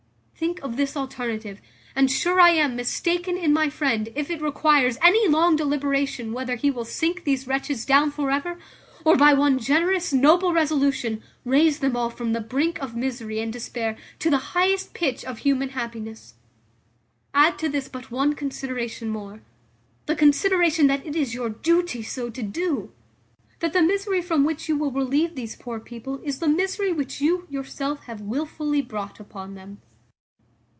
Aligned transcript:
Think 0.41 0.63
of 0.63 0.75
this 0.75 0.97
alternative, 0.97 1.61
and 1.95 2.09
sure 2.09 2.39
I 2.39 2.49
am 2.49 2.75
mistaken 2.75 3.37
in 3.37 3.53
my 3.53 3.69
friend 3.69 4.09
if 4.15 4.31
it 4.31 4.41
requires 4.41 4.97
any 4.99 5.27
long 5.29 5.55
deliberation 5.55 6.33
whether 6.33 6.55
he 6.55 6.71
will 6.71 6.83
sink 6.83 7.25
these 7.25 7.45
wretches 7.45 7.85
down 7.85 8.09
for 8.09 8.31
ever, 8.31 8.57
or, 9.05 9.15
by 9.15 9.35
one 9.35 9.59
generous, 9.59 10.11
noble 10.11 10.51
resolution, 10.51 11.21
raise 11.45 11.77
them 11.77 11.95
all 11.95 12.09
from 12.09 12.33
the 12.33 12.41
brink 12.41 12.81
of 12.81 12.95
misery 12.95 13.39
and 13.39 13.53
despair 13.53 13.95
to 14.17 14.31
the 14.31 14.39
highest 14.57 14.95
pitch 14.95 15.23
of 15.23 15.37
human 15.37 15.69
happiness. 15.69 16.33
Add 17.35 17.59
to 17.59 17.69
this 17.69 17.87
but 17.87 18.09
one 18.09 18.33
consideration 18.33 19.09
more; 19.09 19.41
the 20.07 20.15
consideration 20.15 20.87
that 20.87 21.05
it 21.05 21.15
is 21.15 21.35
your 21.35 21.49
duty 21.51 22.01
so 22.01 22.31
to 22.31 22.41
do 22.41 22.91
That 23.59 23.73
the 23.73 23.83
misery 23.83 24.23
from 24.23 24.43
which 24.43 24.67
you 24.67 24.75
will 24.75 24.91
relieve 24.91 25.35
these 25.35 25.55
poor 25.55 25.79
people 25.79 26.19
is 26.23 26.39
the 26.39 26.49
misery 26.49 26.91
which 26.91 27.21
you 27.21 27.45
yourself 27.47 28.05
have 28.05 28.21
wilfully 28.21 28.81
brought 28.81 29.19
upon 29.19 29.53
them." 29.53 29.83